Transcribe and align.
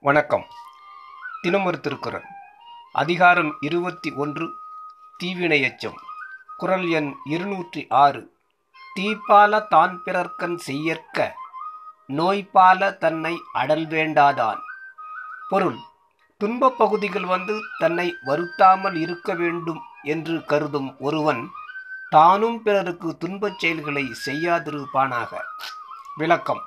வணக்கம். 0.00 0.46
தினமொரு 1.42 1.80
திருக்குறள். 1.80 2.24
அதிகாரம் 2.92 3.56
இருபத்தி 3.60 4.12
ஒன்று 4.12 4.50
தீவினையச்சம் 5.24 5.94
குரல் 6.56 6.88
எண் 6.88 7.14
இருநூற்றி 7.24 7.86
ஆறு. 7.88 8.36
தீப்பால 8.96 9.68
தான் 9.68 10.02
பிறர்க்கண் 10.02 10.56
செய்யற்க 10.56 11.34
நோய்பால 12.08 12.98
தன்னை 12.98 13.42
அடல் 13.52 13.86
வேண்டாதான். 13.86 14.60
பொருள் 15.48 15.78
துன்பப் 16.40 16.78
பகுதிகள் 16.78 17.24
வந்து 17.24 17.54
தன்னை 17.78 18.16
வருத்தாமல் 18.24 18.94
இருக்க 18.94 19.34
வேண்டும் 19.34 19.80
என்று 20.02 20.44
கருதும் 20.44 20.96
ஒருவன் 21.00 21.50
தானும் 22.10 22.62
பிறருக்கு 22.62 23.18
துன்பச் 23.18 23.58
செயல்களை 23.58 24.04
செய்யாதிருப்பானாக. 24.26 25.32
விளக்கம். 26.16 26.62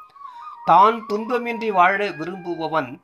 தான் 0.66 1.05
துன்பமின்றி 1.09 1.71
வாழ 1.71 2.11
விரும்புபவன் 2.11 3.02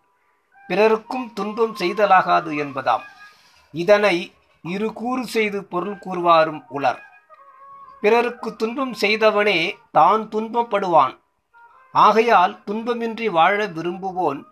பிறருக்கும் 0.68 1.34
துன்பம் 1.34 1.76
செய்தலாகாது 1.76 2.52
என்பதாம். 2.66 3.06
இதனை 3.72 4.34
இரு 4.62 4.94
கூறு 4.94 5.26
செய்து 5.26 5.64
பொருள் 5.64 6.00
கூறுவாரும் 6.00 6.62
உலர் 6.68 7.02
பிறருக்கு 8.02 8.56
துன்பம் 8.56 8.94
செய்தவனே 9.02 9.60
தான் 9.92 10.30
துன்பப்படுவான். 10.32 11.20
ஆகையால் 11.92 12.60
துன்பமின்றி 12.68 13.30
வாழ 13.30 13.68
விரும்புவோன் 13.68 14.44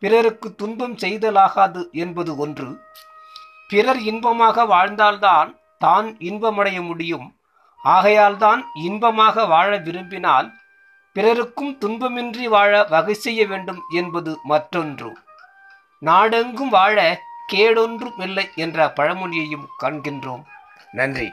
பிறருக்கு 0.00 0.54
துன்பம் 0.54 0.96
செய்தலாகாது 0.96 1.90
என்பது 1.92 2.36
ஒன்று. 2.36 2.68
பிறர் 3.68 4.00
இன்பமாக 4.00 4.64
வாழ்ந்தால்தான் 4.64 5.50
தான் 5.78 6.06
இன்பமடைய 6.18 6.82
முடியும். 6.82 7.36
ஆகையால்தான் 7.84 8.62
இன்பமாக 8.74 9.44
வாழ 9.46 9.76
விரும்பினால் 9.76 10.48
பிறருக்கும் 11.12 11.78
துன்பமின்றி 11.80 12.44
வாழ 12.44 12.84
வகை 12.84 13.14
செய்ய 13.14 13.46
வேண்டும் 13.46 13.82
என்பது 13.90 14.38
மற்றொன்று. 14.42 15.16
நாடெங்கும் 15.98 16.68
வாழ 16.68 17.20
கேடொன்றும் 17.52 18.18
இல்லை 18.18 18.48
என்ற 18.54 18.92
பழமொழியையும் 18.96 19.66
காண்கின்றோம். 19.82 20.42
நன்றி. 20.92 21.32